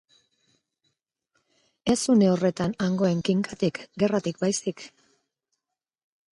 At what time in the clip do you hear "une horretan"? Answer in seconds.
2.15-2.75